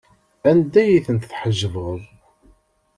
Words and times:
Anda 0.49 0.79
ay 0.83 1.03
ten-tḥejbeḍ? 1.05 2.01